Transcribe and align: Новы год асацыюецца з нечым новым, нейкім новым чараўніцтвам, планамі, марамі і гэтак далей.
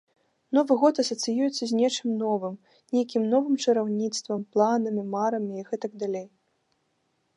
Новы 0.57 0.73
год 0.83 0.95
асацыюецца 1.03 1.63
з 1.71 1.77
нечым 1.81 2.09
новым, 2.23 2.55
нейкім 2.97 3.29
новым 3.35 3.53
чараўніцтвам, 3.67 4.41
планамі, 4.57 5.01
марамі 5.15 5.53
і 5.63 5.67
гэтак 5.69 5.91
далей. 6.07 6.27